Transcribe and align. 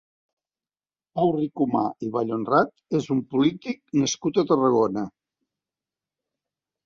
Pau 1.17 1.33
Ricomà 1.33 1.81
i 2.07 2.07
Vallhonrat 2.15 2.97
és 2.99 3.09
un 3.15 3.21
polític 3.33 3.77
nascut 4.05 4.39
a 4.43 4.45
Tarragona. 4.53 5.03